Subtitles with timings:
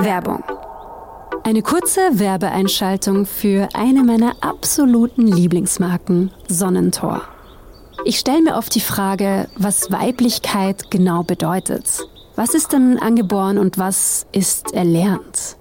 [0.00, 0.44] Werbung.
[1.42, 7.22] Eine kurze Werbeeinschaltung für eine meiner absoluten Lieblingsmarken, Sonnentor.
[8.04, 12.06] Ich stelle mir oft die Frage, was Weiblichkeit genau bedeutet.
[12.36, 15.56] Was ist denn angeboren und was ist erlernt?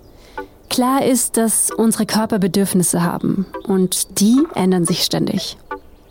[0.69, 5.57] Klar ist, dass unsere Körper Bedürfnisse haben und die ändern sich ständig.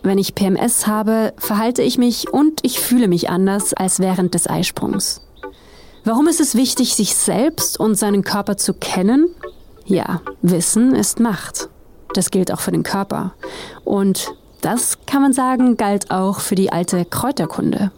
[0.03, 4.49] Wenn ich PMS habe, verhalte ich mich und ich fühle mich anders als während des
[4.51, 5.21] Eisprungs.
[6.07, 9.29] Warum ist es wichtig, sich selbst und seinen Körper zu kennen?
[9.87, 11.69] Ja, Wissen ist Macht.
[12.15, 13.35] Das gilt auch für den Körper.
[13.85, 17.91] Und das kann man sagen, galt auch für die alte Kräuterkunde.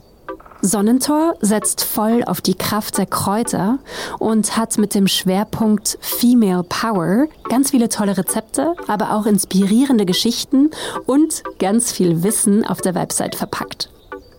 [0.63, 3.79] Sonnentor setzt voll auf die Kraft der Kräuter
[4.19, 10.71] und hat mit dem Schwerpunkt Female Power ganz viele tolle Rezepte, aber auch inspirierende Geschichten
[11.05, 13.91] und ganz viel Wissen auf der Website verpackt.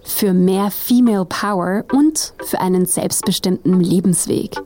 [0.10, 4.58] Für mehr Female Power und für einen selbstbestimmten Lebensweg.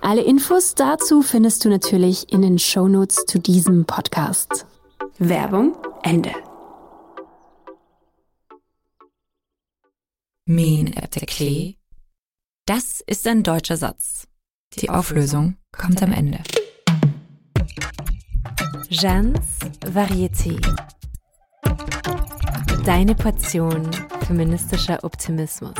[0.00, 4.64] Alle Infos dazu findest du natürlich in den Shownotes zu diesem Podcast.
[5.18, 6.32] Werbung Ende.
[10.46, 11.76] Min der Klee.
[12.64, 14.26] Das ist ein deutscher Satz.
[14.78, 16.38] Die Auflösung kommt am Ende.
[18.88, 20.58] Jeannes Varieté.
[22.84, 23.90] Deine Portion
[24.30, 25.74] feministischer Optimismus.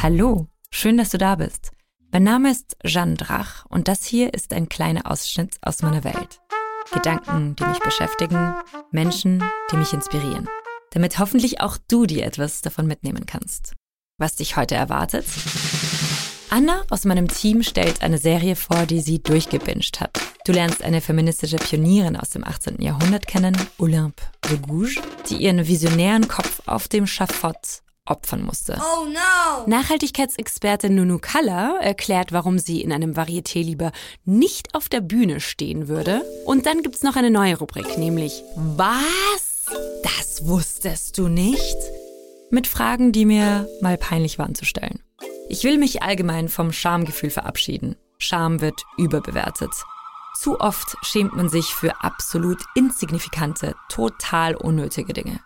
[0.00, 1.72] Hallo, schön, dass du da bist.
[2.12, 6.40] Mein Name ist Jeanne Drach und das hier ist ein kleiner Ausschnitt aus meiner Welt.
[6.92, 8.54] Gedanken, die mich beschäftigen,
[8.92, 10.48] Menschen, die mich inspirieren
[10.94, 13.74] damit hoffentlich auch du dir etwas davon mitnehmen kannst.
[14.16, 15.26] Was dich heute erwartet?
[16.54, 20.20] Anna aus meinem Team stellt eine Serie vor, die sie durchgebinged hat.
[20.44, 22.80] Du lernst eine feministische Pionierin aus dem 18.
[22.80, 24.94] Jahrhundert kennen, Olympe de Gouges,
[25.28, 28.80] die ihren visionären Kopf auf dem Schafott opfern musste.
[28.80, 29.66] Oh no!
[29.66, 33.90] Nachhaltigkeitsexperte Nunu Kalla erklärt, warum sie in einem Varieté lieber
[34.24, 36.22] nicht auf der Bühne stehen würde.
[36.44, 39.64] Und dann gibt's noch eine neue Rubrik, nämlich Was?
[40.04, 41.78] Das wusstest du nicht?
[42.54, 45.02] Mit Fragen, die mir mal peinlich waren zu stellen.
[45.48, 47.96] Ich will mich allgemein vom Schamgefühl verabschieden.
[48.16, 49.72] Scham wird überbewertet.
[50.38, 55.40] Zu oft schämt man sich für absolut insignifikante, total unnötige Dinge.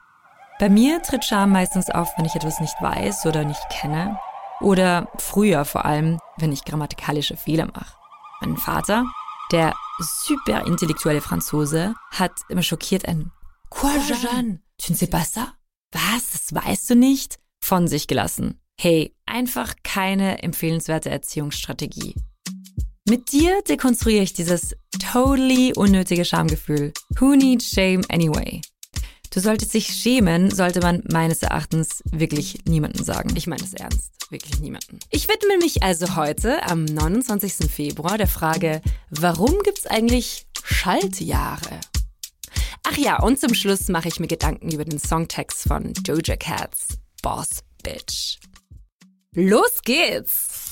[0.58, 4.18] Bei mir tritt Scham meistens auf, wenn ich etwas nicht weiß oder nicht kenne.
[4.60, 7.94] Oder früher vor allem, wenn ich grammatikalische Fehler mache.
[8.42, 9.06] Mein Vater,
[9.50, 13.32] der super intellektuelle Franzose, hat immer schockiert ein
[13.70, 14.60] Quoi, Jeanne?
[14.76, 15.52] Tu ne sais pas ça?
[15.92, 16.27] Was?
[16.52, 17.38] Weißt du nicht?
[17.60, 18.60] Von sich gelassen.
[18.80, 22.14] Hey, einfach keine empfehlenswerte Erziehungsstrategie.
[23.08, 26.92] Mit dir dekonstruiere ich dieses totally unnötige Schamgefühl.
[27.18, 28.60] Who needs shame anyway?
[29.30, 33.34] Du solltest dich schämen, sollte man meines Erachtens wirklich niemanden sagen.
[33.36, 34.98] Ich meine es ernst, wirklich niemanden.
[35.10, 37.70] Ich widme mich also heute, am 29.
[37.70, 38.80] Februar, der Frage,
[39.10, 41.80] warum gibt's eigentlich Schaltjahre?
[42.84, 46.98] Ach ja, und zum Schluss mache ich mir Gedanken über den Songtext von Doja Cats
[47.22, 48.38] Boss Bitch.
[49.34, 50.68] Los geht's!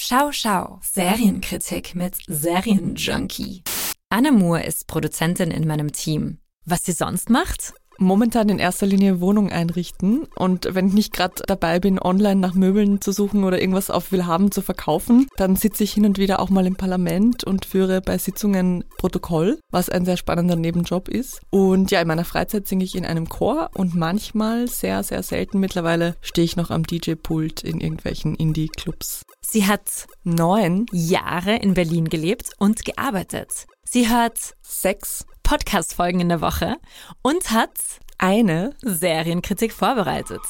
[0.00, 0.80] Schau, schau.
[0.82, 3.62] Serienkritik mit Serienjunkie.
[4.10, 6.38] Anne Moore ist Produzentin in meinem Team.
[6.66, 7.72] Was sie sonst macht?
[7.98, 12.54] Momentan in erster Linie Wohnung einrichten und wenn ich nicht gerade dabei bin, online nach
[12.54, 16.40] Möbeln zu suchen oder irgendwas auf Willhaben zu verkaufen, dann sitze ich hin und wieder
[16.40, 21.40] auch mal im Parlament und führe bei Sitzungen Protokoll, was ein sehr spannender Nebenjob ist.
[21.50, 25.60] Und ja, in meiner Freizeit singe ich in einem Chor und manchmal, sehr, sehr selten
[25.60, 29.22] mittlerweile, stehe ich noch am DJ-Pult in irgendwelchen Indie-Clubs.
[29.40, 33.66] Sie hat neun Jahre in Berlin gelebt und gearbeitet.
[33.84, 36.76] Sie hört sechs Podcast-Folgen in der Woche
[37.22, 37.78] und hat
[38.18, 40.40] eine Serienkritik vorbereitet.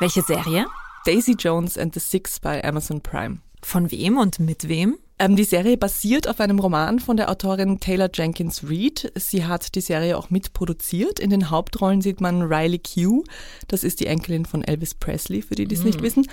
[0.00, 0.66] Welche Serie?
[1.04, 3.38] Daisy Jones and the Six bei Amazon Prime.
[3.62, 4.98] Von wem und mit wem?
[5.18, 9.12] Ähm, die Serie basiert auf einem Roman von der Autorin Taylor Jenkins Reid.
[9.14, 11.20] Sie hat die Serie auch mitproduziert.
[11.20, 13.22] In den Hauptrollen sieht man Riley Q,
[13.68, 15.86] das ist die Enkelin von Elvis Presley, für die, die es mm.
[15.86, 16.26] nicht wissen,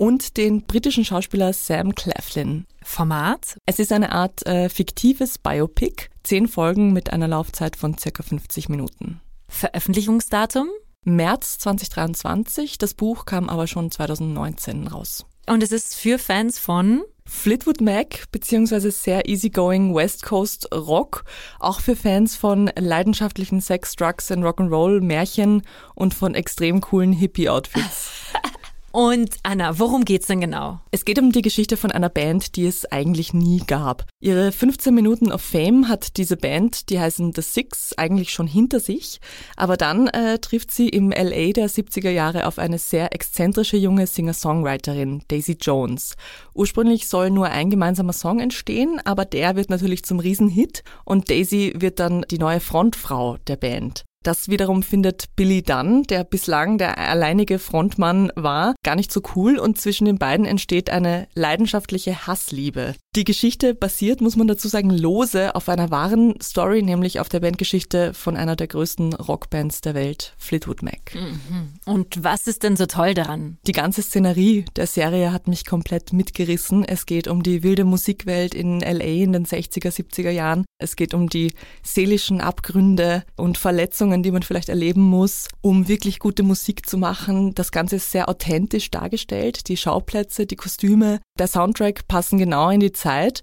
[0.00, 2.64] und den britischen Schauspieler Sam Claflin.
[2.82, 3.58] Format?
[3.66, 8.70] Es ist eine Art äh, fiktives Biopic, zehn Folgen mit einer Laufzeit von circa 50
[8.70, 9.20] Minuten.
[9.48, 10.68] Veröffentlichungsdatum?
[11.04, 12.78] März 2023.
[12.78, 15.26] Das Buch kam aber schon 2019 raus.
[15.46, 21.24] Und es ist für Fans von Fleetwood Mac beziehungsweise sehr easygoing West Coast Rock,
[21.58, 25.62] auch für Fans von leidenschaftlichen Sex, Drugs and Rock'n'Roll, Märchen
[25.94, 28.12] und von extrem coolen Hippie-Outfits.
[28.92, 30.80] Und Anna, worum geht's denn genau?
[30.90, 34.06] Es geht um die Geschichte von einer Band, die es eigentlich nie gab.
[34.20, 38.80] Ihre 15 Minuten of Fame hat diese Band, die heißen The Six, eigentlich schon hinter
[38.80, 39.20] sich.
[39.56, 44.08] Aber dann äh, trifft sie im LA der 70er Jahre auf eine sehr exzentrische junge
[44.08, 46.16] Singer-Songwriterin, Daisy Jones.
[46.54, 51.74] Ursprünglich soll nur ein gemeinsamer Song entstehen, aber der wird natürlich zum Riesenhit und Daisy
[51.76, 54.04] wird dann die neue Frontfrau der Band.
[54.22, 59.58] Das wiederum findet Billy Dunn, der bislang der alleinige Frontmann war, gar nicht so cool
[59.58, 62.96] und zwischen den beiden entsteht eine leidenschaftliche Hassliebe.
[63.16, 67.40] Die Geschichte basiert, muss man dazu sagen, lose auf einer wahren Story, nämlich auf der
[67.40, 71.16] Bandgeschichte von einer der größten Rockbands der Welt, Fleetwood Mac.
[71.16, 71.70] Mhm.
[71.86, 73.58] Und was ist denn so toll daran?
[73.66, 76.84] Die ganze Szenerie der Serie hat mich komplett mitgerissen.
[76.84, 80.64] Es geht um die wilde Musikwelt in LA in den 60er, 70er Jahren.
[80.78, 81.52] Es geht um die
[81.82, 87.56] seelischen Abgründe und Verletzungen die man vielleicht erleben muss, um wirklich gute Musik zu machen.
[87.56, 89.66] Das Ganze ist sehr authentisch dargestellt.
[89.66, 93.42] Die Schauplätze, die Kostüme, der Soundtrack passen genau in die Zeit.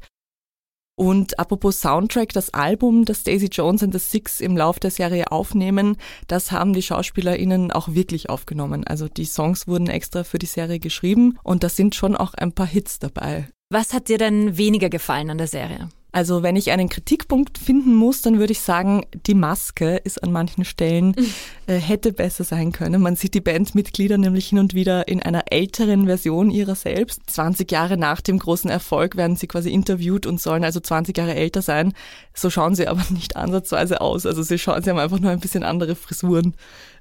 [0.99, 5.31] Und apropos Soundtrack, das Album, das Daisy Jones and the Six im Lauf der Serie
[5.31, 5.95] aufnehmen,
[6.25, 8.83] das haben die SchauspielerInnen auch wirklich aufgenommen.
[8.87, 12.51] Also die Songs wurden extra für die Serie geschrieben und da sind schon auch ein
[12.51, 13.47] paar Hits dabei.
[13.69, 15.89] Was hat dir denn weniger gefallen an der Serie?
[16.11, 20.31] Also wenn ich einen Kritikpunkt finden muss, dann würde ich sagen, die Maske ist an
[20.31, 21.15] manchen Stellen,
[21.73, 23.01] hätte besser sein können.
[23.01, 27.21] Man sieht die Bandmitglieder nämlich hin und wieder in einer älteren Version ihrer selbst.
[27.27, 31.35] 20 Jahre nach dem großen Erfolg werden sie quasi interviewt und sollen also 20 Jahre
[31.35, 31.93] älter sein.
[32.33, 34.25] So schauen sie aber nicht ansatzweise aus.
[34.25, 36.55] Also sie schauen, sie haben einfach nur ein bisschen andere Frisuren.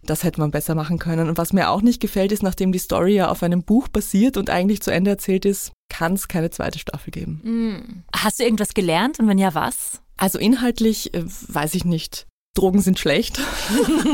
[0.04, 1.28] Das hätte man besser machen können.
[1.28, 4.36] Und was mir auch nicht gefällt, ist, nachdem die Story ja auf einem Buch basiert
[4.36, 7.40] und eigentlich zu Ende erzählt ist, kann es keine zweite Staffel geben.
[7.42, 8.02] Hm.
[8.14, 10.00] Hast du irgendwas gelernt und wenn ja, was?
[10.16, 12.26] Also inhaltlich äh, weiß ich nicht.
[12.56, 13.40] Drogen sind schlecht.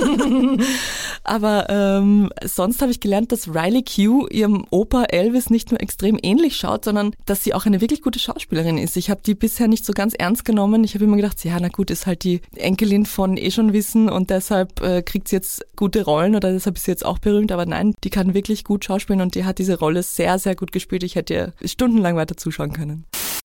[1.24, 6.18] Aber ähm, sonst habe ich gelernt, dass Riley Q ihrem Opa Elvis nicht nur extrem
[6.22, 8.96] ähnlich schaut, sondern dass sie auch eine wirklich gute Schauspielerin ist.
[8.96, 10.84] Ich habe die bisher nicht so ganz ernst genommen.
[10.84, 14.08] Ich habe immer gedacht, ja, na gut, ist halt die Enkelin von eh schon Wissen
[14.08, 17.52] und deshalb äh, kriegt sie jetzt gute Rollen oder deshalb ist sie jetzt auch berühmt.
[17.52, 20.72] Aber nein, die kann wirklich gut schauspielen und die hat diese Rolle sehr, sehr gut
[20.72, 21.04] gespielt.
[21.04, 23.04] Ich hätte ihr stundenlang weiter zuschauen können.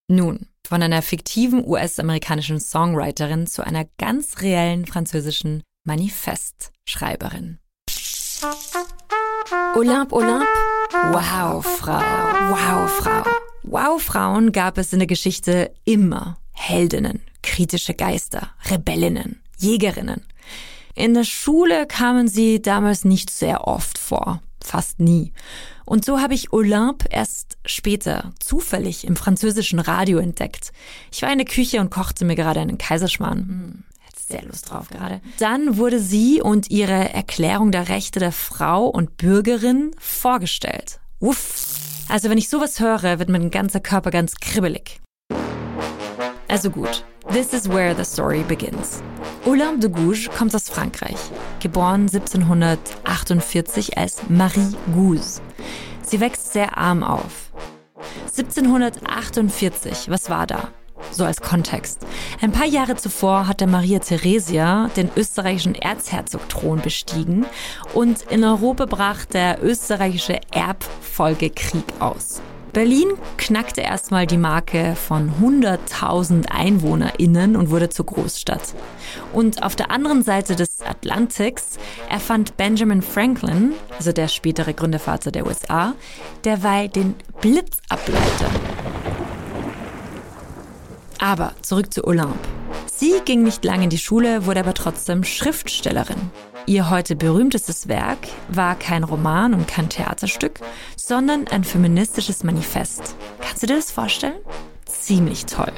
[0.09, 7.59] Nun, von einer fiktiven US-amerikanischen Songwriterin zu einer ganz reellen französischen Manifestschreiberin.
[9.75, 10.45] Olympe, Olympe,
[11.11, 12.01] wow, Frau,
[12.49, 13.23] wow, Frau.
[13.63, 16.37] Wow, Frauen gab es in der Geschichte immer.
[16.51, 20.25] Heldinnen, kritische Geister, Rebellinnen, Jägerinnen.
[20.95, 25.31] In der Schule kamen sie damals nicht sehr oft vor, fast nie.
[25.87, 30.73] Und so habe ich Olympe erst später zufällig im französischen Radio entdeckt.
[31.13, 33.37] Ich war in der Küche und kochte mir gerade einen Kaiserschmarrn.
[33.37, 35.21] Hm, hätte sehr Lust drauf gerade.
[35.39, 40.99] Dann wurde sie und ihre Erklärung der Rechte der Frau und Bürgerin vorgestellt.
[41.19, 41.79] Uff.
[42.09, 44.99] Also wenn ich sowas höre, wird mein ganzer Körper ganz kribbelig.
[46.49, 49.01] Also gut, this is where the story begins.
[49.45, 51.17] Olympe de Gouges kommt aus Frankreich,
[51.59, 55.41] geboren 1748 als Marie Gouze.
[56.03, 57.51] Sie wächst sehr arm auf.
[58.37, 60.69] 1748, was war da?
[61.11, 62.05] So als Kontext.
[62.41, 67.45] Ein paar Jahre zuvor hatte Maria Theresia den österreichischen Erzherzogthron bestiegen
[67.93, 72.41] und in Europa brach der österreichische Erbfolgekrieg aus.
[72.73, 78.75] Berlin knackte erstmal die Marke von 100.000 EinwohnerInnen und wurde zur Großstadt.
[79.33, 81.77] Und auf der anderen Seite des Atlantiks
[82.09, 85.95] erfand Benjamin Franklin, also der spätere Gründervater der USA,
[86.43, 88.51] derweil den Blitzableiter.
[91.19, 92.37] Aber zurück zu Olympe.
[92.85, 96.31] Sie ging nicht lange in die Schule, wurde aber trotzdem Schriftstellerin.
[96.69, 100.59] Ihr heute berühmtestes Werk war kein Roman und kein Theaterstück,
[100.97, 103.15] sondern ein feministisches Manifest.
[103.39, 104.35] Kannst du dir das vorstellen?
[104.85, 105.71] Ziemlich toll.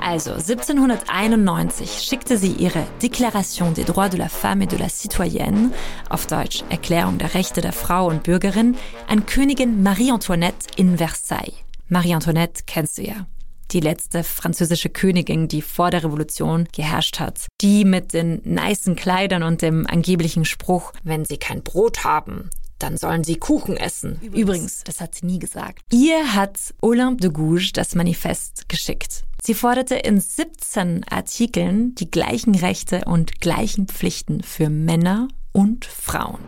[0.00, 5.70] Also 1791 schickte sie ihre Déclaration des droits de la femme et de la citoyenne,
[6.10, 11.54] auf Deutsch Erklärung der Rechte der Frau und Bürgerin, an Königin Marie Antoinette in Versailles.
[11.88, 13.26] Marie Antoinette kennst du ja
[13.72, 17.46] die letzte französische Königin, die vor der Revolution geherrscht hat.
[17.60, 22.96] Die mit den nicen Kleidern und dem angeblichen Spruch, wenn sie kein Brot haben, dann
[22.96, 24.16] sollen sie Kuchen essen.
[24.22, 25.82] Übrigens, Übrigens, das hat sie nie gesagt.
[25.92, 29.24] Ihr hat Olympe de Gouges das Manifest geschickt.
[29.40, 36.40] Sie forderte in 17 Artikeln die gleichen Rechte und gleichen Pflichten für Männer und Frauen.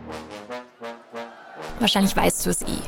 [1.79, 2.81] Wahrscheinlich weißt du es eh.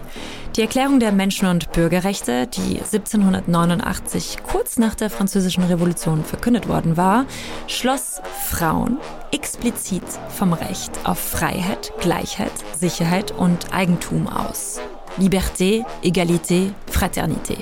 [0.56, 6.98] Die Erklärung der Menschen- und Bürgerrechte, die 1789 kurz nach der Französischen Revolution verkündet worden
[6.98, 7.26] war,
[7.68, 8.98] schloss Frauen
[9.32, 14.80] explizit vom Recht auf Freiheit, Gleichheit, Sicherheit und Eigentum aus.
[15.20, 17.58] Liberté, Égalité, Fraternité.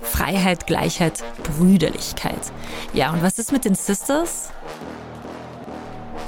[0.00, 2.52] Freiheit, Gleichheit, Brüderlichkeit.
[2.94, 4.50] Ja, und was ist mit den Sisters?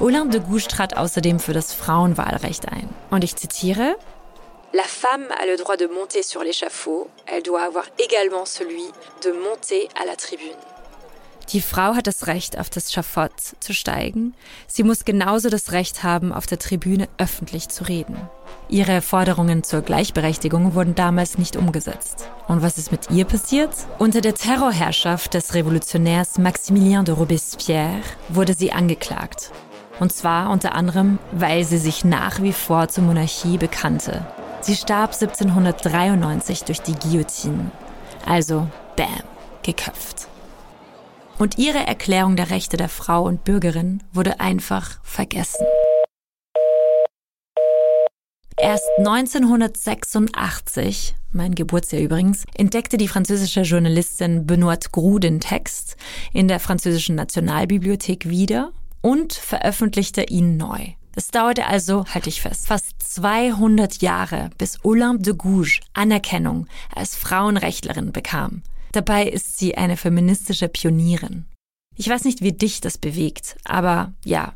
[0.01, 2.89] Olympe de Gouges trat außerdem für das Frauenwahlrecht ein.
[3.11, 3.95] Und ich zitiere,
[4.73, 8.89] La femme a le droit de monter sur l'échafaud, elle doit avoir également celui
[9.23, 10.57] de monter à la tribune.
[11.49, 14.33] Die Frau hat das Recht, auf das Schafott zu steigen.
[14.67, 18.15] Sie muss genauso das Recht haben, auf der Tribüne öffentlich zu reden.
[18.69, 22.29] Ihre Forderungen zur Gleichberechtigung wurden damals nicht umgesetzt.
[22.47, 23.71] Und was ist mit ihr passiert?
[23.99, 29.51] Unter der Terrorherrschaft des Revolutionärs Maximilien de Robespierre wurde sie angeklagt.
[30.01, 34.25] Und zwar unter anderem, weil sie sich nach wie vor zur Monarchie bekannte.
[34.61, 37.69] Sie starb 1793 durch die Guillotine.
[38.25, 39.21] Also, bam,
[39.61, 40.27] geköpft.
[41.37, 45.67] Und ihre Erklärung der Rechte der Frau und Bürgerin wurde einfach vergessen.
[48.57, 55.95] Erst 1986, mein Geburtsjahr übrigens, entdeckte die französische Journalistin Benoît Groux den Text
[56.33, 60.93] in der französischen Nationalbibliothek wieder und veröffentlichte ihn neu.
[61.13, 67.15] Es dauerte also, halte ich fest, fast 200 Jahre, bis Olympe de Gouges Anerkennung als
[67.15, 68.61] Frauenrechtlerin bekam.
[68.93, 71.45] Dabei ist sie eine feministische Pionierin.
[71.97, 74.53] Ich weiß nicht, wie dich das bewegt, aber ja.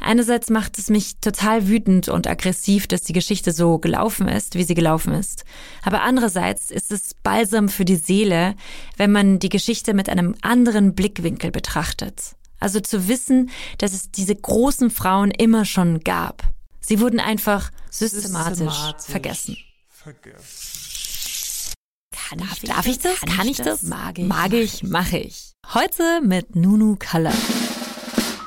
[0.00, 4.64] Einerseits macht es mich total wütend und aggressiv, dass die Geschichte so gelaufen ist, wie
[4.64, 5.44] sie gelaufen ist.
[5.84, 8.56] Aber andererseits ist es balsam für die Seele,
[8.96, 12.34] wenn man die Geschichte mit einem anderen Blickwinkel betrachtet.
[12.60, 16.42] Also zu wissen, dass es diese großen Frauen immer schon gab.
[16.80, 19.56] Sie wurden einfach systematisch, systematisch vergessen.
[19.88, 20.38] vergessen.
[22.28, 23.20] Kann darf, ich, darf ich das?
[23.20, 23.82] Kann, Kann ich das?
[23.82, 25.52] Mag ich, Mag ich mache ich.
[25.72, 27.32] Heute mit Nunu Color.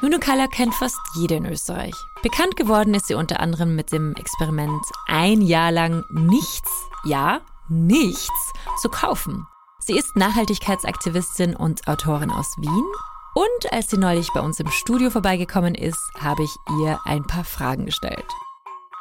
[0.02, 1.94] Nunu Color kennt fast jeder in Österreich.
[2.24, 6.70] Bekannt geworden ist sie unter anderem mit dem Experiment ein Jahr lang nichts,
[7.06, 9.46] ja, nichts zu kaufen.
[9.80, 12.86] Sie ist Nachhaltigkeitsaktivistin und Autorin aus Wien
[13.34, 17.46] und als sie neulich bei uns im Studio vorbeigekommen ist, habe ich ihr ein paar
[17.46, 18.26] Fragen gestellt.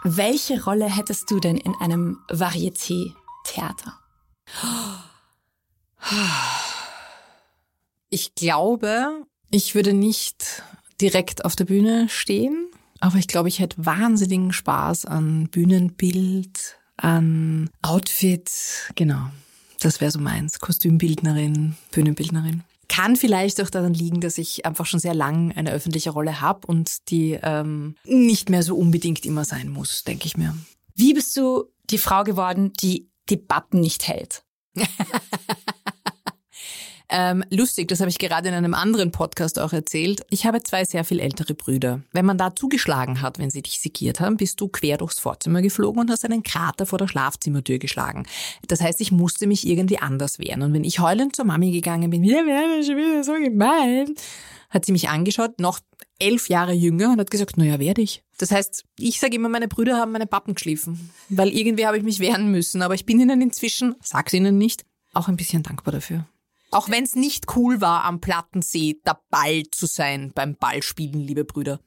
[0.03, 3.99] Welche Rolle hättest du denn in einem Varieté-Theater?
[8.09, 10.63] Ich glaube, ich würde nicht
[11.01, 12.71] direkt auf der Bühne stehen,
[13.01, 18.51] aber ich glaube, ich hätte wahnsinnigen Spaß an Bühnenbild, an Outfit.
[18.95, 19.27] Genau,
[19.81, 20.61] das wäre so meins.
[20.61, 22.63] Kostümbildnerin, Bühnenbildnerin.
[22.91, 26.67] Kann vielleicht auch daran liegen, dass ich einfach schon sehr lang eine öffentliche Rolle habe
[26.67, 30.57] und die ähm, nicht mehr so unbedingt immer sein muss, denke ich mir.
[30.97, 34.43] Wie bist du die Frau geworden, die Debatten nicht hält?
[37.13, 40.25] Ähm, lustig, das habe ich gerade in einem anderen Podcast auch erzählt.
[40.31, 42.03] Ich habe zwei sehr viel ältere Brüder.
[42.13, 45.61] Wenn man da zugeschlagen hat, wenn sie dich segiert haben, bist du quer durchs Vorzimmer
[45.61, 48.27] geflogen und hast einen Krater vor der Schlafzimmertür geschlagen.
[48.69, 50.63] Das heißt, ich musste mich irgendwie anders wehren.
[50.63, 54.15] Und wenn ich heulend zur Mami gegangen bin, wir werden schon wieder so gemein,
[54.71, 55.81] hat sie mich angeschaut, noch
[56.21, 58.23] elf Jahre jünger und hat gesagt, naja, werde ich.
[58.39, 62.05] Das heißt, ich sage immer, meine Brüder haben meine Pappen geschliffen, weil irgendwie habe ich
[62.05, 62.83] mich wehren müssen.
[62.83, 66.25] Aber ich bin ihnen inzwischen, sag's ihnen nicht, auch ein bisschen dankbar dafür.
[66.71, 71.81] Auch wenn es nicht cool war, am Plattensee dabei zu sein beim Ballspielen, liebe Brüder.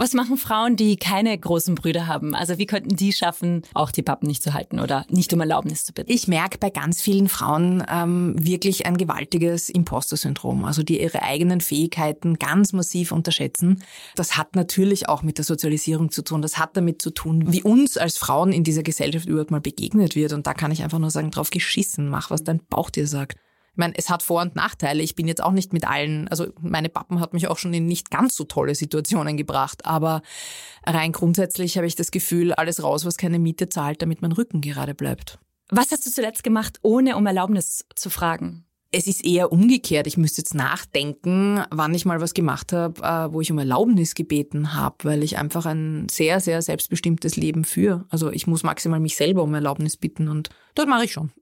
[0.00, 2.34] Was machen Frauen, die keine großen Brüder haben?
[2.34, 5.84] Also wie könnten die schaffen, auch die Pappen nicht zu halten oder nicht um Erlaubnis
[5.84, 6.10] zu bitten?
[6.10, 11.60] Ich merke bei ganz vielen Frauen ähm, wirklich ein gewaltiges Imposter-Syndrom, also die ihre eigenen
[11.60, 13.82] Fähigkeiten ganz massiv unterschätzen.
[14.14, 16.40] Das hat natürlich auch mit der Sozialisierung zu tun.
[16.40, 20.16] Das hat damit zu tun, wie uns als Frauen in dieser Gesellschaft überhaupt mal begegnet
[20.16, 20.32] wird.
[20.32, 23.36] Und da kann ich einfach nur sagen, drauf geschissen, mach, was dein Bauch dir sagt.
[23.80, 25.02] Ich meine, es hat Vor- und Nachteile.
[25.02, 27.86] Ich bin jetzt auch nicht mit allen, also meine Pappen hat mich auch schon in
[27.86, 30.20] nicht ganz so tolle Situationen gebracht, aber
[30.84, 34.60] rein grundsätzlich habe ich das Gefühl, alles raus, was keine Miete zahlt, damit mein Rücken
[34.60, 35.38] gerade bleibt.
[35.70, 38.66] Was hast du zuletzt gemacht, ohne um Erlaubnis zu fragen?
[38.92, 40.06] Es ist eher umgekehrt.
[40.06, 44.14] Ich müsste jetzt nachdenken, wann ich mal was gemacht habe, äh, wo ich um Erlaubnis
[44.14, 48.04] gebeten habe, weil ich einfach ein sehr, sehr selbstbestimmtes Leben führe.
[48.10, 51.32] Also ich muss maximal mich selber um Erlaubnis bitten und das mache ich schon.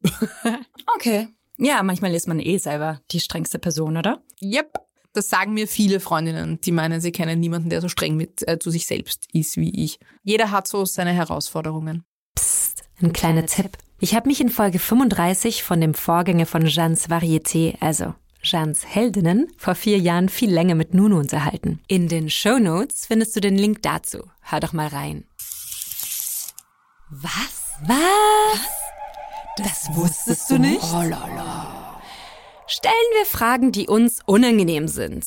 [0.94, 1.28] okay.
[1.58, 4.22] Ja, manchmal ist man eh selber die strengste Person, oder?
[4.40, 4.78] Yep.
[5.12, 8.58] Das sagen mir viele Freundinnen, die meinen, sie kennen niemanden, der so streng mit äh,
[8.58, 9.98] zu sich selbst ist wie ich.
[10.22, 12.04] Jeder hat so seine Herausforderungen.
[12.36, 13.76] Psst, ein kleiner Tipp.
[13.98, 19.48] Ich habe mich in Folge 35 von dem Vorgänger von Jeannes Varieté, also Jeans Heldinnen,
[19.56, 21.80] vor vier Jahren viel länger mit Nuno unterhalten.
[21.88, 24.30] In den Show Notes findest du den Link dazu.
[24.42, 25.24] Hör doch mal rein.
[27.10, 27.74] Was?
[27.82, 28.87] Was?
[29.58, 30.82] Das wusstest du nicht?
[30.82, 32.00] Oh lala.
[32.66, 35.24] Stellen wir Fragen, die uns unangenehm sind.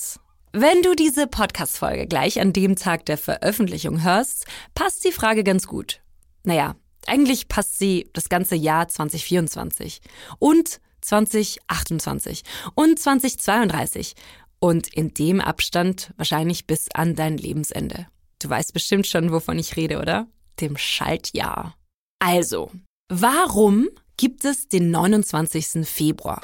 [0.54, 4.46] Wenn du diese Podcast-Folge gleich an dem Tag der Veröffentlichung hörst,
[4.76, 6.02] passt die Frage ganz gut.
[6.44, 6.76] Naja,
[7.08, 10.02] Eigentlich passt sie das ganze Jahr 2024
[10.40, 12.44] und 2028
[12.76, 14.14] und 2032
[14.60, 18.08] und in dem Abstand wahrscheinlich bis an dein Lebensende.
[18.40, 20.28] Du weißt bestimmt schon, wovon ich rede, oder?
[20.60, 21.76] Dem Schaltjahr.
[22.20, 22.72] Also,
[23.10, 23.90] warum
[24.22, 25.84] gibt es den 29.
[25.84, 26.44] Februar?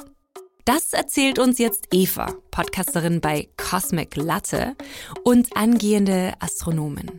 [0.64, 4.74] Das erzählt uns jetzt Eva, Podcasterin bei Cosmic Latte
[5.22, 7.12] und angehende Astronomin.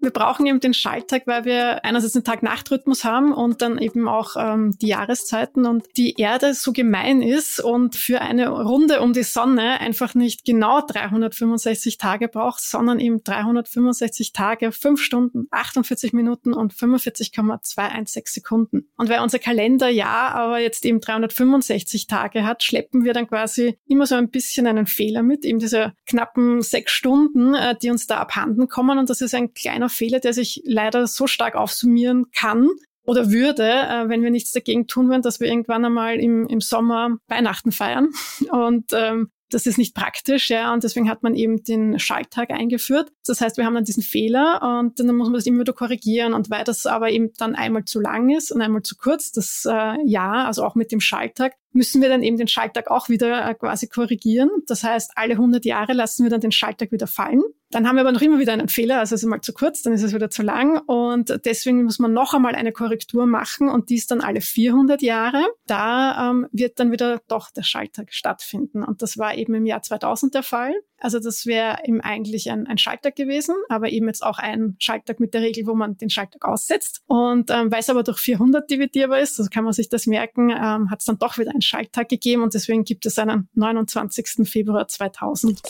[0.00, 4.36] Wir brauchen eben den Schalttag, weil wir einerseits den Tag-Nacht-Rhythmus haben und dann eben auch
[4.38, 9.24] ähm, die Jahreszeiten und die Erde so gemein ist und für eine Runde um die
[9.24, 16.52] Sonne einfach nicht genau 365 Tage braucht, sondern eben 365 Tage, 5 Stunden, 48 Minuten
[16.52, 18.88] und 45,216 Sekunden.
[18.96, 24.06] Und weil unser Kalenderjahr aber jetzt eben 365 Tage hat, schleppen wir dann quasi immer
[24.06, 28.18] so ein bisschen einen Fehler mit, eben diese knappen sechs Stunden, äh, die uns da
[28.18, 32.68] abhanden kommen und das ist ein kleiner Fehler, der sich leider so stark aufsummieren kann
[33.04, 36.60] oder würde, äh, wenn wir nichts dagegen tun würden, dass wir irgendwann einmal im, im
[36.60, 38.08] Sommer Weihnachten feiern.
[38.50, 43.10] Und ähm, das ist nicht praktisch, ja, und deswegen hat man eben den Schalttag eingeführt.
[43.26, 46.34] Das heißt, wir haben dann diesen Fehler und dann muss man das immer wieder korrigieren.
[46.34, 49.64] Und weil das aber eben dann einmal zu lang ist und einmal zu kurz, das
[49.66, 53.48] äh, Jahr, also auch mit dem Schalttag, müssen wir dann eben den Schalttag auch wieder
[53.48, 54.50] äh, quasi korrigieren.
[54.66, 57.42] Das heißt, alle 100 Jahre lassen wir dann den Schalttag wieder fallen.
[57.70, 59.82] Dann haben wir aber noch immer wieder einen Fehler, also es ist mal zu kurz,
[59.82, 63.68] dann ist es wieder zu lang und deswegen muss man noch einmal eine Korrektur machen
[63.68, 65.44] und dies dann alle 400 Jahre.
[65.66, 69.82] Da ähm, wird dann wieder doch der Schalttag stattfinden und das war eben im Jahr
[69.82, 70.72] 2000 der Fall.
[71.00, 75.20] Also das wäre eben eigentlich ein, ein Schalttag gewesen, aber eben jetzt auch ein Schalttag
[75.20, 77.02] mit der Regel, wo man den Schalttag aussetzt.
[77.06, 80.50] Und ähm, weil es aber durch 400 dividierbar ist, also kann man sich das merken,
[80.50, 84.48] ähm, hat es dann doch wieder einen Schalttag gegeben und deswegen gibt es einen 29.
[84.48, 85.60] Februar 2000.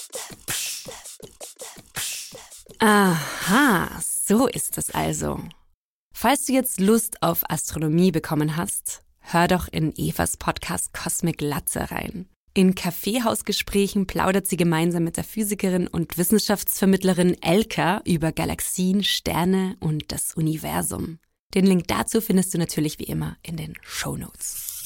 [2.80, 5.40] Aha, so ist es also.
[6.14, 11.90] Falls du jetzt Lust auf Astronomie bekommen hast, hör doch in Evas Podcast Cosmic Latze
[11.90, 12.28] rein.
[12.54, 20.12] In Kaffeehausgesprächen plaudert sie gemeinsam mit der Physikerin und Wissenschaftsvermittlerin Elka über Galaxien, Sterne und
[20.12, 21.18] das Universum.
[21.54, 24.77] Den Link dazu findest du natürlich wie immer in den Show Notes.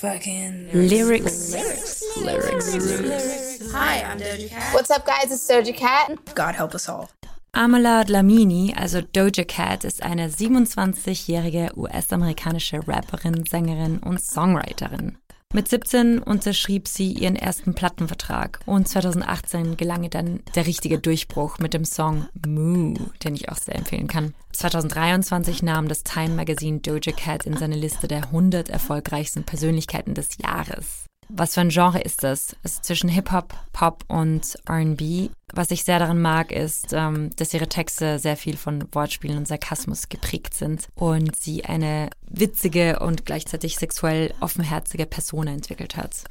[0.00, 1.54] Fucking Lyrics.
[1.54, 2.02] Lyrics.
[2.20, 2.74] Lyrics.
[2.74, 3.72] Lyrics.
[3.72, 4.74] Hi, I'm Doja Cat.
[4.74, 5.32] What's up, guys?
[5.32, 6.34] It's Doja Cat.
[6.34, 7.08] God help us all.
[7.54, 15.16] Amala Dlamini, also Doja Cat, ist eine 27-jährige US-amerikanische Rapperin, Sängerin und Songwriterin.
[15.54, 21.58] Mit 17 unterschrieb sie ihren ersten Plattenvertrag und 2018 gelang ihr dann der richtige Durchbruch
[21.58, 24.34] mit dem Song Moo, den ich auch sehr empfehlen kann.
[24.52, 30.36] 2023 nahm das Time Magazine Doja Cat in seine Liste der 100 erfolgreichsten Persönlichkeiten des
[30.38, 31.05] Jahres.
[31.28, 32.54] Was für ein Genre ist das?
[32.62, 35.30] Es ist zwischen Hip-Hop, Pop und RB.
[35.52, 39.48] Was ich sehr daran mag, ist, ähm, dass ihre Texte sehr viel von Wortspielen und
[39.48, 46.24] Sarkasmus geprägt sind und sie eine witzige und gleichzeitig sexuell offenherzige Person entwickelt hat.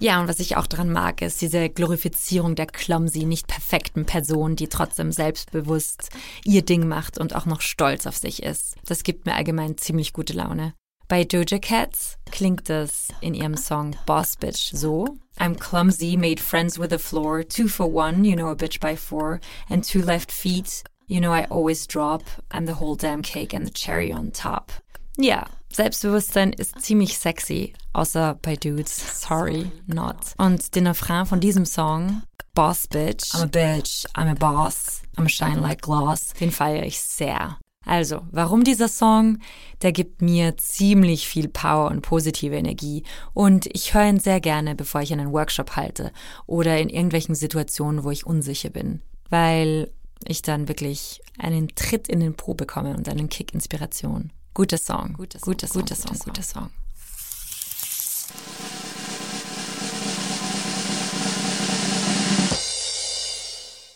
[0.00, 4.54] Ja, und was ich auch daran mag, ist diese Glorifizierung der clumsy, nicht perfekten Person,
[4.54, 6.10] die trotzdem selbstbewusst
[6.44, 8.76] ihr Ding macht und auch noch stolz auf sich ist.
[8.84, 10.74] Das gibt mir allgemein ziemlich gute Laune.
[11.08, 15.16] Bei Doja Cats klingt es in ihrem Song Boss Bitch so.
[15.38, 18.94] I'm clumsy, made friends with the floor, two for one, you know a bitch by
[18.94, 19.40] four,
[19.70, 23.66] and two left feet, you know I always drop, I'm the whole damn cake and
[23.66, 24.70] the cherry on top.
[25.16, 30.34] Ja, Selbstbewusstsein ist ziemlich sexy, außer bei Dudes, sorry, not.
[30.36, 32.22] Und den Refrain von diesem Song,
[32.54, 36.84] Boss Bitch, I'm a bitch, I'm a boss, I'm a shine like gloss, den feiere
[36.84, 37.56] ich sehr.
[37.86, 39.38] Also, warum dieser Song?
[39.82, 44.74] Der gibt mir ziemlich viel Power und positive Energie und ich höre ihn sehr gerne,
[44.74, 46.12] bevor ich einen Workshop halte
[46.46, 49.90] oder in irgendwelchen Situationen, wo ich unsicher bin, weil
[50.26, 54.32] ich dann wirklich einen Tritt in den Po bekomme und einen Kick Inspiration.
[54.54, 56.18] Guter Song, guter Song, guter Song, guter Song.
[56.18, 56.70] Guter Song.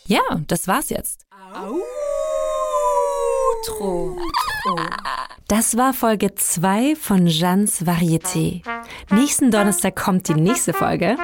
[0.05, 1.25] Ja, das war's jetzt.
[1.53, 1.79] Au.
[3.63, 4.17] Outro.
[5.47, 8.61] Das war Folge 2 von Jeannes Varieté.
[9.09, 11.17] Nächsten Donnerstag kommt die nächste Folge.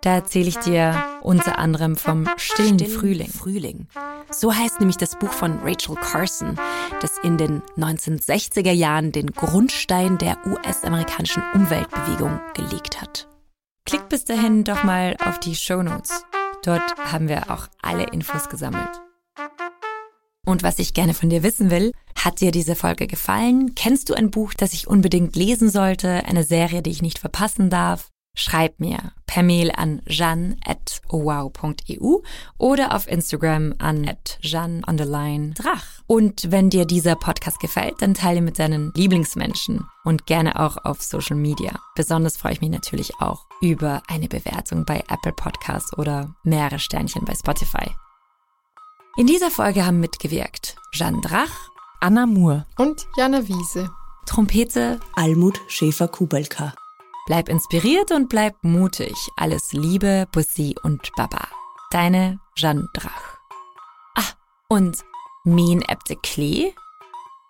[0.00, 3.28] Da erzähle ich dir unter anderem vom stillen, stillen Frühling.
[3.28, 3.86] Frühling.
[4.30, 6.56] So heißt nämlich das Buch von Rachel Carson,
[7.00, 13.28] das in den 1960er Jahren den Grundstein der US-amerikanischen Umweltbewegung gelegt hat.
[13.84, 16.24] Klick bis dahin doch mal auf die Show Notes.
[16.64, 19.02] Dort haben wir auch alle Infos gesammelt.
[20.44, 23.74] Und was ich gerne von dir wissen will, hat dir diese Folge gefallen?
[23.74, 26.24] Kennst du ein Buch, das ich unbedingt lesen sollte?
[26.24, 28.08] Eine Serie, die ich nicht verpassen darf?
[28.34, 30.62] Schreib mir per Mail an jeanne.wow.eu
[32.56, 35.84] oder auf Instagram an jeanne_drach.
[36.06, 41.02] Und wenn dir dieser Podcast gefällt, dann teile mit deinen Lieblingsmenschen und gerne auch auf
[41.02, 41.78] Social Media.
[41.94, 47.26] Besonders freue ich mich natürlich auch über eine Bewertung bei Apple Podcasts oder mehrere Sternchen
[47.26, 47.90] bei Spotify.
[49.16, 51.68] In dieser Folge haben mitgewirkt Jeanne Drach,
[52.00, 53.90] Anna Moore und Jana Wiese.
[54.24, 56.72] Trompete Almut Schäfer-Kubelka.
[57.26, 59.14] Bleib inspiriert und bleib mutig.
[59.36, 61.46] Alles Liebe, Bussi und Baba.
[61.90, 63.36] Deine Jeanne Drach.
[64.14, 64.32] Ah,
[64.68, 65.04] und
[65.44, 66.72] Mien ebte Klee?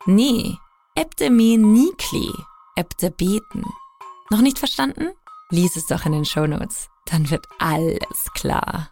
[0.05, 0.57] Nee,
[0.96, 2.33] ebte Mien nie Klee,
[2.75, 3.64] ebte beten.
[4.31, 5.12] Noch nicht verstanden?
[5.51, 6.88] Lies es doch in den Shownotes.
[7.07, 8.91] Dann wird alles klar.